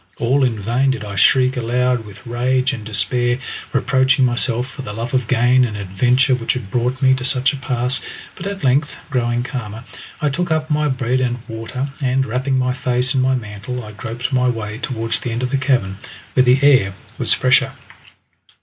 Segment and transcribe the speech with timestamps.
[0.17, 3.37] All in vain did I shriek aloud with rage and despair,
[3.71, 7.53] reproaching myself for the love of gain and adventure which had brought me to such
[7.53, 8.01] a pass,
[8.35, 9.83] but at length, growing calmer,
[10.19, 13.91] I took up my bread and water, and wrapping my face in my mantle I
[13.91, 15.99] groped my way towards the end of the cavern,
[16.33, 17.73] where the air was fresher.